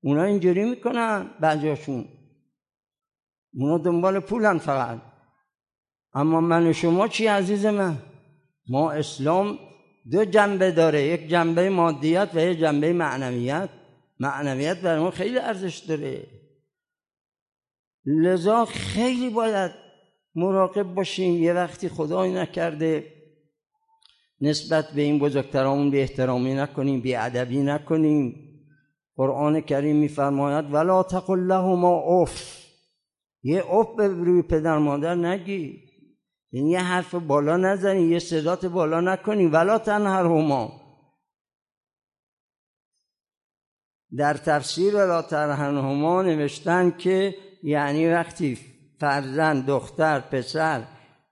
اونا 0.00 0.22
اینجوری 0.22 0.64
می‌کنن 0.64 1.30
بعضیاشون. 1.40 2.08
اونا 3.54 3.78
دنبال 3.78 4.20
پولن 4.20 4.58
فقط. 4.58 5.00
اما 6.14 6.40
من 6.40 6.66
و 6.66 6.72
شما 6.72 7.08
چی 7.08 7.26
عزیز 7.26 7.66
من؟ 7.66 7.98
ما 8.68 8.90
اسلام 8.90 9.58
دو 10.10 10.24
جنبه 10.24 10.70
داره 10.70 11.02
یک 11.02 11.28
جنبه 11.28 11.70
مادیت 11.70 12.30
و 12.34 12.40
یک 12.40 12.58
جنبه 12.58 12.92
معنویت 12.92 13.68
معنویت 14.20 14.80
برای 14.80 15.00
ما 15.00 15.10
خیلی 15.10 15.38
ارزش 15.38 15.78
داره. 15.78 16.26
لذا 18.06 18.64
خیلی 18.64 19.30
باید 19.30 19.70
مراقب 20.34 20.94
باشیم. 20.94 21.42
یه 21.42 21.52
وقتی 21.52 21.88
خدای 21.88 22.34
نکرده 22.34 23.12
نسبت 24.40 24.90
به 24.90 25.02
این 25.02 25.18
بزرگترامون 25.18 25.90
به 25.90 26.00
احترامی 26.00 26.54
نکنیم 26.54 27.00
به 27.00 27.24
ادبی 27.24 27.62
نکنیم. 27.62 28.48
قرآن 29.16 29.60
کریم 29.60 29.96
میفرماید 29.96 30.72
ولا 30.72 31.02
تقل 31.02 31.38
لهما 31.38 31.96
اف. 31.96 32.62
یه 33.42 33.70
اف 33.70 33.96
به 33.96 34.08
روی 34.08 34.42
پدر 34.42 34.78
مادر 34.78 35.14
نگی 35.14 35.91
این 36.52 36.66
یه 36.66 36.80
حرف 36.80 37.14
بالا 37.14 37.56
نزنی 37.56 38.02
یه 38.02 38.18
صدات 38.18 38.66
بالا 38.66 39.00
نکنی. 39.00 39.46
ولا 39.46 39.78
تنهرهما 39.78 40.82
در 44.16 44.34
تفسیر 44.34 44.96
ولا 44.96 45.22
تنهرهما 45.22 46.22
نوشتن 46.22 46.90
که 46.90 47.34
یعنی 47.62 48.08
وقتی 48.08 48.58
فرزند 49.00 49.66
دختر 49.66 50.20
پسر 50.20 50.82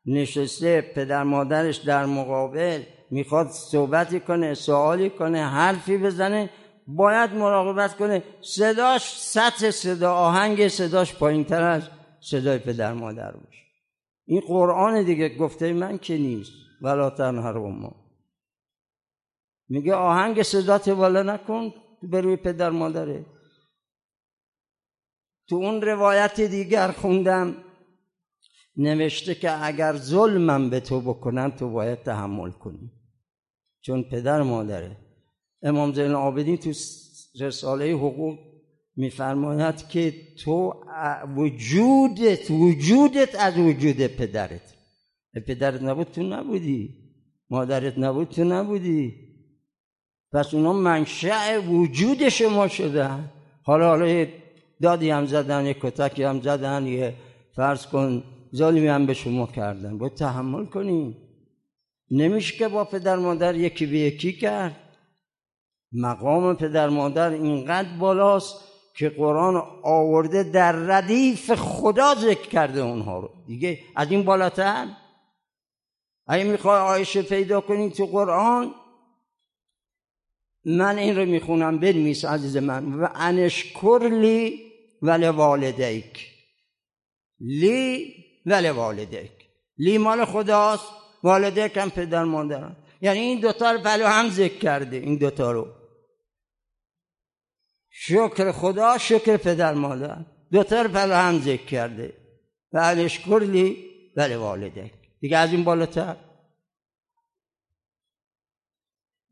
نشسته 0.07 0.81
پدر 0.81 1.23
مادرش 1.23 1.77
در 1.77 2.07
مقابل 2.07 2.83
می‌خواد 3.11 3.49
صحبتی 3.49 4.21
کنه 4.21 4.55
سوالی 4.55 5.11
کنه 5.11 5.49
حرفی 5.49 5.99
بزنه 5.99 6.51
باید 6.87 7.33
مراقبت 7.33 7.97
کنه. 7.97 8.23
صداش 8.41 9.21
سطح 9.21 9.71
صدا 9.71 10.15
آهنگ 10.15 10.69
صداش 10.69 11.15
پایین 11.15 11.45
تر 11.45 11.63
از 11.63 11.83
صدای 12.21 12.59
پدر 12.59 12.93
مادر 12.93 13.33
باشه. 13.33 13.70
این 14.31 14.41
قرآن 14.41 15.03
دیگه 15.03 15.29
گفته 15.29 15.73
من 15.73 15.99
که 15.99 16.19
نیست 16.19 16.53
ولا 16.83 17.11
تنهر 17.11 17.59
ما. 17.59 17.97
میگه 19.69 19.95
آهنگ 19.95 20.43
صدات 20.43 20.89
بالا 20.89 21.23
نکن 21.23 21.75
به 22.03 22.21
روی 22.21 22.37
پدر 22.37 22.71
مادره. 22.71 23.27
تو 25.49 25.57
اون 25.57 25.83
روایت 25.83 26.41
دیگر 26.41 26.93
خوندم 26.93 27.57
نوشته 28.77 29.35
که 29.35 29.67
اگر 29.67 29.97
ظلمم 29.97 30.71
به 30.71 30.81
تو 30.81 31.01
بکنن 31.01 31.51
تو 31.51 31.71
باید 31.71 32.03
تحمل 32.03 32.51
کنی. 32.51 32.93
چون 33.81 34.03
پدر 34.03 34.43
مادره. 34.43 34.97
امام 35.63 35.93
زین 35.93 36.05
العابدین 36.05 36.57
تو 36.57 36.71
رساله 37.41 37.93
حقوق 37.93 38.39
میفرماید 38.97 39.89
که 39.89 40.15
تو 40.45 40.75
وجودت 41.37 42.51
وجودت 42.51 43.35
از 43.41 43.59
وجود 43.59 44.07
پدرت. 44.07 44.75
پدرت 45.47 45.83
نبود 45.83 46.07
تو 46.07 46.23
نبودی. 46.23 46.95
مادرت 47.51 47.99
نبود 47.99 48.29
تو 48.29 48.45
نبودی. 48.45 49.15
پس 50.33 50.55
اونا 50.55 50.73
منشأ 50.73 51.59
وجود 51.59 52.29
شما 52.29 52.69
شدن. 52.69 53.31
حالا 53.63 53.89
حالا 53.89 54.27
دادی 54.81 55.11
هم 55.11 55.27
زدن 55.27 55.67
یه 55.67 55.75
کتکی 55.75 56.23
هم 56.23 56.41
زدن 56.41 56.87
یه 56.87 57.15
فرض 57.57 57.87
کن 57.87 58.23
ظالمی 58.55 58.87
هم 58.87 59.07
به 59.07 59.15
شما 59.15 59.47
کردن. 59.47 59.99
باید 59.99 60.15
تحمل 60.15 60.67
کنیم. 60.67 61.17
نمیشه 62.11 62.57
که 62.57 62.69
با 62.69 62.85
پدر 62.85 63.17
مادر 63.17 63.55
یکی 63.55 63.87
به 63.87 63.99
یکی 63.99 64.33
کرد. 64.33 64.77
مقام 65.93 66.57
پدر 66.57 66.89
مادر 66.89 67.31
اینقدر 67.31 67.99
بالاست 67.99 68.70
که 68.95 69.09
قرآن 69.09 69.63
آورده 69.83 70.43
در 70.43 70.73
ردیف 70.73 71.55
خدا 71.55 72.15
ذکر 72.15 72.49
کرده 72.49 72.81
اونها 72.81 73.21
رو. 73.21 73.31
دیگه 73.47 73.79
از 73.97 74.11
این 74.11 74.23
بالاتر؟ 74.23 74.87
اگه 76.27 76.45
می‌خوای 76.45 76.81
آیشه 76.81 77.23
پیدا 77.23 77.61
کنی 77.61 77.91
تو 77.91 78.07
قرآن 78.07 78.75
من 80.65 80.99
این 80.99 81.17
رو 81.17 81.25
می‌خونم 81.25 81.79
بنویس 81.79 82.25
عزیز 82.25 82.57
من. 82.57 82.95
و 82.95 83.09
انشکر 83.15 84.09
لی 84.13 84.71
ولی 85.03 85.27
والدیک 85.27 86.27
لی 87.41 88.15
ولی 88.47 88.69
والدیک 88.69 89.31
لی 89.79 89.99
مال 89.99 90.25
خداست 90.25 90.85
والدیک 91.23 91.77
هم 91.77 91.91
پدر 91.91 92.25
مادرم 92.25 92.77
یعنی 93.01 93.19
این 93.19 93.41
دوتا 93.41 93.73
رو 93.73 93.79
بلو 93.79 94.07
هم 94.07 94.29
ذکر 94.29 94.59
کرده 94.59 94.97
این 94.97 95.17
دوتا 95.17 95.53
رو. 95.53 95.80
شکر 97.91 98.53
خدا 98.53 98.99
شکر 98.99 99.37
پدر 99.37 99.75
مادر. 99.75 100.25
رو 100.53 100.89
بلو 100.89 101.15
هم 101.15 101.39
ذکر 101.39 101.65
کرده. 101.67 102.13
و 102.73 102.79
اشکر 102.79 103.43
لی 103.51 103.91
ولی 104.17 104.35
والدیک 104.35 104.93
دیگه 105.21 105.37
از 105.37 105.53
این 105.53 105.65
بالاتر. 105.65 106.17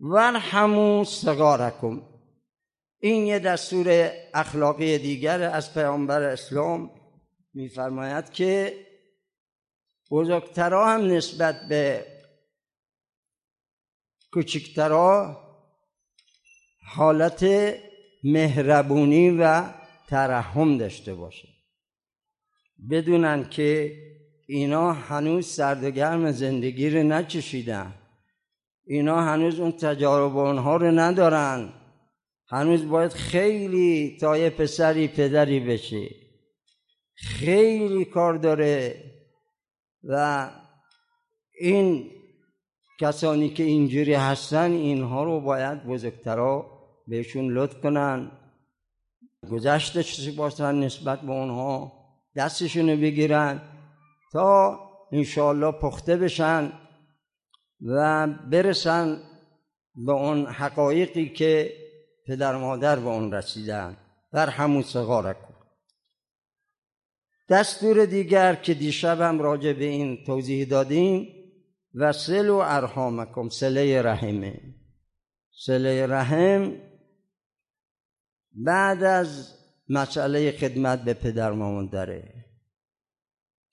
ورحمو 0.00 1.04
سگارکم 1.04 2.02
این 3.00 3.26
یه 3.26 3.38
دستور 3.38 4.10
اخلاقی 4.34 4.98
دیگر 4.98 5.42
از 5.42 5.74
پیامبر 5.74 6.22
اسلام 6.22 6.90
میفرماید 7.54 8.30
که 8.30 8.74
بزرگترا 10.10 10.86
هم 10.86 11.00
نسبت 11.00 11.68
به 11.68 12.06
کوچکترا 14.32 15.36
حالت 16.86 17.44
مهربونی 18.24 19.30
و 19.30 19.64
ترحم 20.08 20.78
داشته 20.78 21.14
باشه. 21.14 21.48
بدونن 22.90 23.48
که 23.48 23.96
اینا 24.46 24.92
هنوز 24.92 25.46
سرد 25.46 25.84
و 25.84 25.90
گرم 25.90 26.30
زندگی 26.30 26.90
رو 26.90 27.02
نچشیدن 27.02 27.94
اینا 28.86 29.20
هنوز 29.20 29.60
اون 29.60 29.72
تجارب 29.72 30.36
اونها 30.36 30.76
رو 30.76 30.90
ندارن. 30.90 31.72
هنوز 32.50 32.88
باید 32.88 33.12
خیلی 33.12 34.16
تا 34.20 34.38
یه 34.38 34.50
پسری 34.50 35.08
پدری 35.08 35.60
بشه 35.60 36.08
خیلی 37.14 38.04
کار 38.04 38.34
داره 38.34 39.04
و 40.02 40.50
این 41.60 42.10
کسانی 43.00 43.48
که 43.48 43.62
اینجوری 43.62 44.14
هستن 44.14 44.72
اینها 44.72 45.24
رو 45.24 45.40
باید 45.40 45.84
بزرگترا 45.86 46.77
بهشون 47.08 47.50
لطف 47.50 47.80
کنن. 47.80 48.30
گذشته 49.50 50.30
باشن 50.36 50.74
نسبت 50.74 51.20
به 51.20 51.32
اونها 51.32 51.92
دستشون 52.36 52.86
بگیرن 52.86 53.60
تا 54.32 54.78
انشاءالله 55.12 55.72
پخته 55.72 56.16
بشن 56.16 56.72
و 57.80 58.26
برسن 58.26 59.22
به 59.94 60.12
اون 60.12 60.46
حقایقی 60.46 61.28
که 61.28 61.72
پدر 62.26 62.56
مادر 62.56 62.96
به 62.96 63.08
اون 63.08 63.32
رسیدن. 63.32 63.96
در 64.32 64.50
همون 64.50 64.82
سغارک 64.82 65.36
دستور 67.48 68.04
دیگر 68.04 68.54
که 68.54 68.74
دیشب 68.74 69.20
هم 69.20 69.40
راجع 69.40 69.72
به 69.72 69.84
این 69.84 70.24
توضیح 70.24 70.66
دادیم 70.66 71.28
و 71.94 72.12
سل 72.12 72.48
و 72.48 72.54
ارحامکم 72.54 73.48
سله 73.48 74.02
رحمه. 74.02 74.60
سله 75.66 76.06
رحم 76.06 76.87
بعد 78.52 79.02
از 79.02 79.54
مسئله 79.88 80.52
خدمت 80.52 81.02
به 81.02 81.14
پدر 81.14 81.50
مادره 81.52 82.44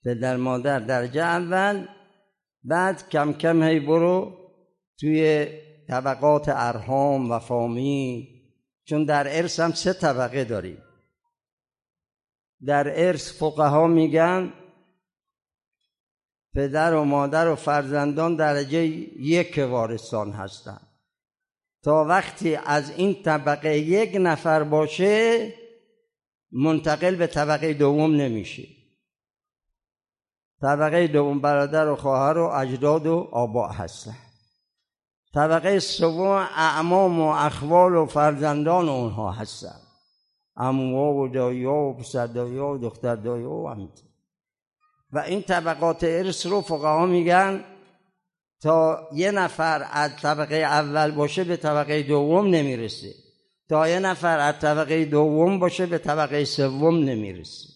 پدر 0.04 0.36
مادر 0.36 0.78
درجه 0.78 1.22
اول 1.22 1.86
بعد 2.64 3.08
کم 3.08 3.32
کم 3.32 3.62
هی 3.62 3.80
برو 3.80 4.38
توی 4.98 5.46
طبقات 5.88 6.44
ارهام 6.48 7.30
و 7.30 7.38
فامی 7.38 8.28
چون 8.84 9.04
در 9.04 9.36
ارث 9.36 9.60
هم 9.60 9.72
سه 9.72 9.92
طبقه 9.92 10.44
داریم. 10.44 10.82
در 12.66 13.06
ارث 13.06 13.32
فقها 13.32 13.86
میگن 13.86 14.52
پدر 16.54 16.94
و 16.94 17.04
مادر 17.04 17.48
و 17.48 17.54
فرزندان 17.54 18.36
درجه 18.36 18.78
یک 18.78 19.58
وارثان 19.70 20.32
هستند 20.32 20.85
تا 21.86 22.04
وقتی 22.04 22.54
از 22.54 22.90
این 22.90 23.22
طبقه 23.22 23.78
یک 23.78 24.16
نفر 24.20 24.62
باشه 24.62 25.52
منتقل 26.52 27.16
به 27.16 27.26
طبقه 27.26 27.74
دوم 27.74 28.14
نمیشه. 28.14 28.62
طبقه 30.62 31.06
دوم 31.06 31.40
برادر 31.40 31.88
و 31.88 31.96
خواهر 31.96 32.38
و 32.38 32.44
اجداد 32.44 33.06
و 33.06 33.28
آبا 33.32 33.68
هستن. 33.68 34.16
طبقه 35.34 35.78
سوم 35.78 36.46
اعمام 36.56 37.20
و 37.20 37.28
اخوال 37.28 37.94
و 37.96 38.06
فرزندان 38.06 38.88
اونها 38.88 39.32
هستن. 39.32 39.80
اموها 40.56 41.12
و 41.12 41.28
دایا 41.28 41.72
و 41.72 41.96
پسر 41.96 42.38
و 42.42 42.78
دختر 42.78 43.16
دایا 43.16 43.50
و 43.50 43.68
همینطور 43.68 44.08
و 45.12 45.18
این 45.18 45.42
طبقات 45.42 46.04
ارث 46.04 46.46
رو 46.46 46.60
فقها 46.60 47.06
میگن 47.06 47.64
تا 48.60 49.08
یه 49.12 49.30
نفر 49.30 49.88
از 49.90 50.16
طبقه 50.16 50.56
اول 50.56 51.10
باشه 51.10 51.44
به 51.44 51.56
طبقه 51.56 52.02
دوم 52.02 52.46
نمی‌رسه. 52.46 53.14
تا 53.68 53.88
یه 53.88 53.98
نفر 53.98 54.38
از 54.38 54.58
طبقه 54.58 55.04
دوم 55.04 55.58
باشه 55.58 55.86
به 55.86 55.98
طبقه 55.98 56.44
سوم 56.44 56.98
نمی‌رسه. 56.98 57.68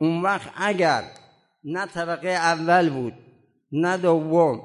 اون 0.00 0.22
وقت 0.22 0.52
اگر 0.56 1.04
نه 1.64 1.86
طبقه 1.86 2.28
اول 2.28 2.90
بود 2.90 3.14
نه 3.72 3.96
دوم 3.96 4.62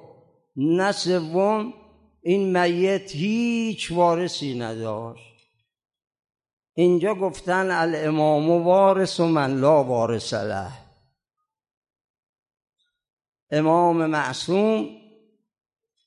نه 0.56 0.92
سوم 0.92 1.74
این 2.22 2.60
میت 2.60 3.12
هیچ 3.12 3.92
وارثی 3.92 4.60
نداشت. 4.60 5.36
اینجا 6.74 7.16
گفتن 7.16 7.72
الامام 7.72 8.50
وارث 8.50 9.20
و 9.20 9.26
من 9.26 9.60
لا 9.60 9.84
وارث 9.84 10.34
له. 10.34 10.72
امام 13.52 14.06
معصوم 14.06 14.90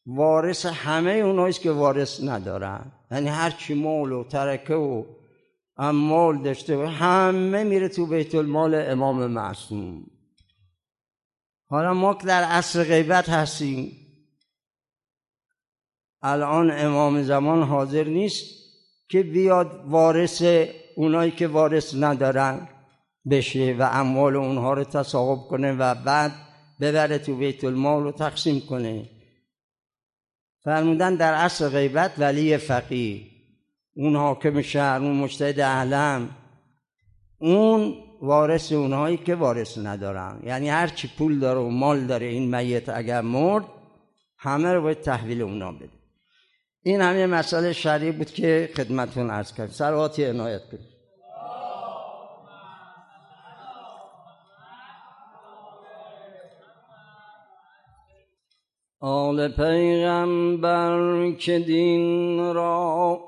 وارث 0.09 0.67
همه 0.67 1.11
اوناییست 1.11 1.61
که 1.61 1.71
وارث 1.71 2.21
ندارن. 2.23 2.93
یعنی 3.11 3.29
هر 3.29 3.51
چی 3.51 3.75
مال 3.75 4.13
و 4.13 4.25
ترکه 4.25 4.75
و 4.75 5.05
اموال 5.77 6.43
داشته 6.43 6.77
و 6.77 6.87
همه 6.87 7.65
میره 7.65 7.89
تو 7.89 8.07
بیت 8.07 8.35
المال 8.35 8.75
امام 8.75 9.27
معصوم. 9.27 10.07
حالا 11.71 11.95
ما 11.95 12.15
که 12.15 12.27
در 12.27 12.43
عصر 12.43 12.85
غیبت 12.85 13.29
هستیم 13.29 13.93
الان 16.23 16.71
امام 16.71 17.23
زمان 17.23 17.63
حاضر 17.63 18.05
نیست 18.05 18.45
که 19.09 19.23
بیاد 19.23 19.85
وارث 19.87 20.43
اونایی 20.97 21.31
که 21.31 21.49
وارث 21.49 21.95
ندارن 21.95 22.69
بشه 23.31 23.77
و 23.79 23.89
اموال 23.93 24.37
اونها 24.37 24.73
رو 24.73 24.85
تصاحب 24.85 25.39
کنه 25.39 25.73
و 25.73 25.95
بعد 25.95 26.33
ببره 26.81 27.19
تو 27.19 27.37
بیت 27.37 27.65
المال 27.65 28.03
رو 28.03 28.13
تقسیم 28.13 28.61
کنه. 28.61 29.18
فرمودن 30.65 31.15
در 31.15 31.35
عصر 31.35 31.69
غیبت 31.69 32.13
ولی 32.19 32.57
فقیه. 32.57 33.21
اون 33.97 34.17
حاکم 34.17 34.63
شهر 34.63 35.01
اون 35.01 35.17
مجتهد 35.17 35.61
اهلم 35.61 36.29
اون 37.39 37.95
وارث 38.23 38.73
اونهایی 38.73 39.17
که 39.17 39.35
وارث 39.35 39.79
ندارن. 39.79 40.41
یعنی 40.45 40.69
هر 40.69 40.89
چی 40.89 41.11
پول 41.19 41.39
داره 41.39 41.61
و 41.61 41.69
مال 41.69 42.07
داره 42.07 42.27
این 42.27 42.57
میت 42.57 42.89
اگر 42.89 43.21
مرد 43.21 43.65
همه 44.39 44.73
رو 44.73 44.83
باید 44.83 45.01
تحویل 45.01 45.43
اونا 45.43 45.73
بده. 45.73 45.99
این 46.83 47.01
همه 47.01 47.27
مسئله 47.27 47.73
شرعی 47.73 48.13
بود 48.13 48.31
که 48.31 48.71
خدمتون 48.77 49.31
عرض 49.31 49.53
کرد 49.53 49.71
سرواتی 49.71 50.25
عنایت 50.25 50.63
کنید. 50.71 50.98
آل 59.09 59.49
پیغمبر 59.49 61.31
که 61.31 61.59
دین 61.59 62.55
را 62.55 63.21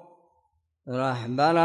رهبرند. 0.86 1.60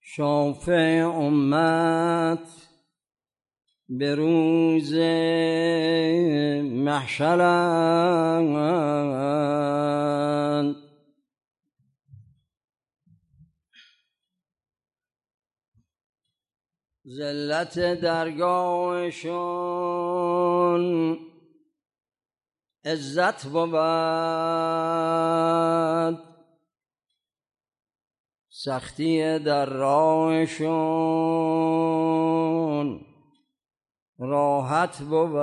شافع 0.00 1.10
امت 1.14 2.68
به 3.88 4.14
روز 4.14 4.94
محشرند. 6.84 7.64
ذلت 17.16 18.00
درگاهشون. 18.00 19.34
عزت 22.84 23.46
بود. 23.46 23.74
سختی 28.48 29.38
در 29.38 29.66
راهشون. 29.66 30.64
راحت 34.18 34.98
بود. 35.02 35.34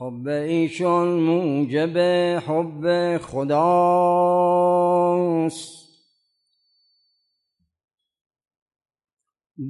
حب 0.00 0.28
ایشون 0.28 1.08
موجب 1.08 1.98
حب 2.38 3.16
خداست 3.18 4.60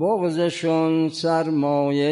بغزشون 0.00 1.08
سرمایه 1.08 2.10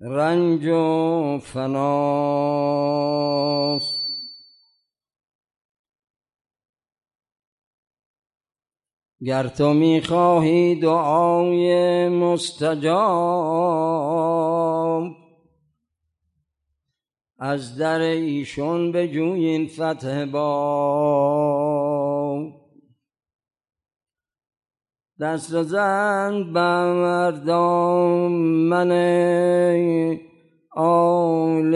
رنج 0.00 0.66
و 0.66 1.38
فناست 1.38 2.76
گر 9.26 9.48
تو 9.48 9.74
می‌خواهی 9.74 10.74
دعای 10.74 12.08
مستجاب 12.08 12.86
از 17.38 17.76
در 17.76 18.00
ایشون 18.00 18.92
بجوین 18.92 19.66
فتح 19.66 20.24
با 20.24 20.46
دست 25.20 25.62
زن 25.62 26.52
بمردام 26.52 28.32
من 28.68 28.90
آل 30.76 31.74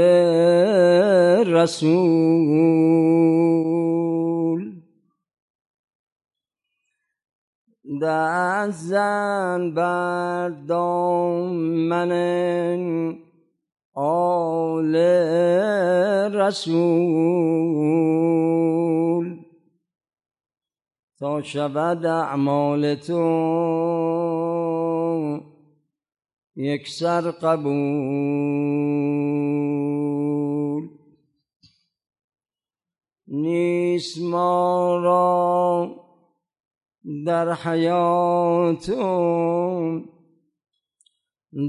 رسول. 1.47 3.70
دست 8.03 8.71
زن 8.71 9.75
بر 9.75 10.49
دامن 10.69 12.13
آل 13.95 14.97
رسول. 16.35 17.81
تا 21.19 21.43
شود 21.43 22.07
اعمال 22.07 22.95
تو 22.95 23.21
یک 26.57 26.89
سر 26.89 27.31
قبول. 27.31 28.61
نیست 33.29 34.23
ما 34.23 34.97
را 35.03 36.00
در 37.27 37.53
حیات 37.53 38.91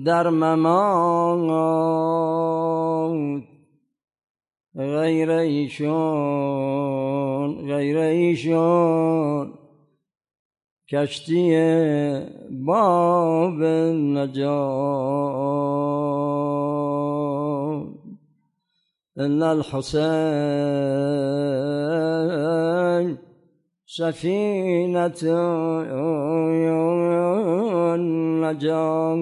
در 0.06 0.30
ممات 0.30 1.52
غیر 4.76 5.32
ایشون 5.32 6.72
غیر 7.67 7.98
ایشون. 7.98 9.54
کشتی 10.89 11.52
باب 12.65 13.63
نجات. 13.63 15.12
ان 19.17 19.41
الحسین 19.41 20.02
سفینة 23.98 25.10
نجات 28.44 29.18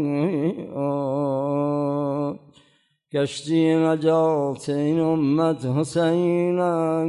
کشتی 3.13 3.75
نجات 3.75 4.69
این 4.69 4.99
امت 4.99 5.65
حسین 5.65 6.59
است. 6.59 6.99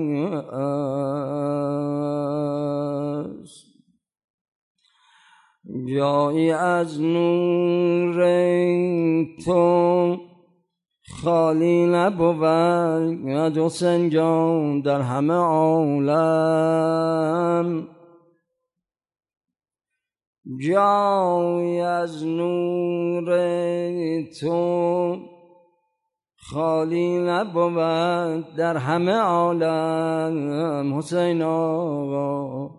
جایی 5.88 6.50
از 6.50 7.00
نور 7.00 8.16
تو 9.44 10.29
خالی 11.10 11.86
نبود 11.86 13.58
حسین 13.58 14.10
جان 14.10 14.80
در 14.80 15.00
همه 15.00 15.34
عالم. 15.34 16.68
جای 20.64 21.80
از 21.80 22.26
نور 22.26 23.26
تو 24.40 25.16
خالی 26.36 27.18
نبود 27.18 28.54
در 28.56 28.76
همه 28.76 29.14
عالم. 29.14 30.98
حسین 30.98 31.42
آقا 31.42 32.70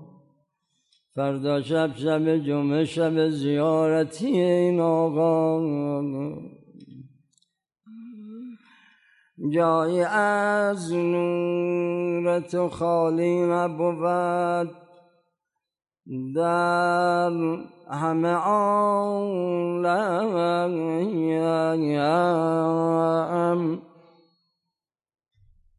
فردا 1.15 1.61
شب 1.61 1.95
شب 1.95 2.37
جمعه 2.37 2.85
شب 2.85 3.29
زیارتی 3.29 4.27
این 4.27 4.79
آقا. 4.79 5.61
جایی 9.49 10.01
از 10.03 10.93
نور 10.93 12.39
تو 12.39 12.69
خالی 12.69 13.41
نبود. 13.41 14.69
در 16.35 17.31
همه 17.91 18.33
عالم 18.33 19.21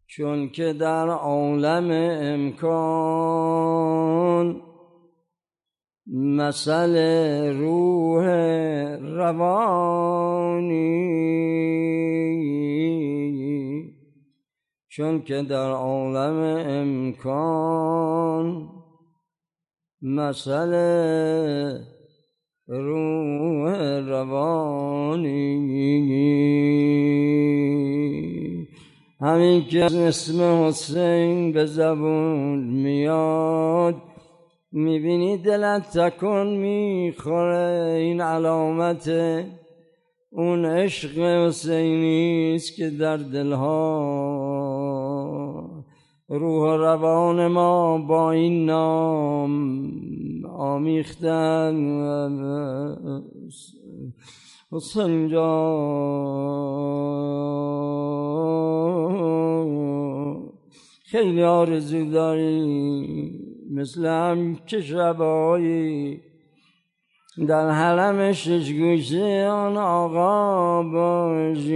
چون 0.07 0.49
که 0.49 0.73
در 0.73 1.09
عالم 1.09 1.91
امکان 2.23 3.03
مثل 6.07 6.97
روح 7.59 8.27
روانی. 8.99 10.83
چون 14.97 15.23
که 15.23 15.43
در 15.43 15.71
عالم 15.71 16.65
امکان 16.69 18.69
مثل 20.03 20.73
روح 22.67 23.99
روانی. 24.09 25.49
همین 29.21 29.65
که 29.65 29.85
اسم 29.85 30.65
حسین 30.65 31.53
به 31.53 31.67
زبون 31.67 32.59
میاد 32.59 33.97
می‌بینی 34.73 35.39
دلت 35.39 35.99
تکن 35.99 36.47
می‌خوره. 36.47 37.93
این 37.93 38.21
علامت 38.21 39.11
اون 40.35 40.65
عشق 40.65 41.19
حسینی 41.19 42.55
است 42.55 42.77
که 42.77 42.91
در 42.91 43.17
دلها 43.17 44.42
روح 46.35 46.77
روان 46.77 47.47
ما 47.47 47.99
با 47.99 48.31
این 48.31 48.65
نام 48.65 49.85
آمیختن 50.47 51.75
حسین 54.73 55.29
خیلی 61.05 61.43
آرزو 61.43 62.11
داری 62.11 63.41
مثل 63.71 64.07
هم 64.07 64.55
که 64.67 64.81
در 67.49 67.71
حرم 67.71 68.33
شش 68.33 68.73
گوشه 68.73 69.47
آن 69.47 69.77
آقا 69.77 70.83
باشی 70.83 71.73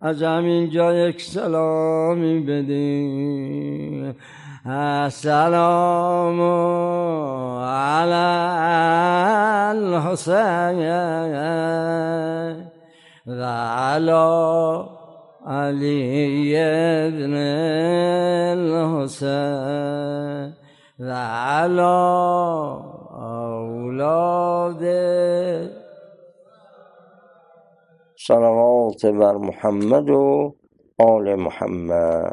از 0.00 0.22
همین 0.22 0.70
جا 0.70 0.94
یک 0.94 1.22
سلامی 1.22 2.40
بدیم. 2.40 4.16
السلام 4.66 6.40
و 13.26 13.42
علی 13.42 14.88
علی 15.46 16.56
ابن 16.56 17.34
الحسین. 18.98 20.52
و 20.98 21.12
علا 21.34 22.08
اولاد 23.18 24.82
صلوات 28.28 29.06
بر 29.06 29.36
محمد 29.36 30.10
و 30.10 30.54
آل 30.98 31.34
محمد. 31.34 32.26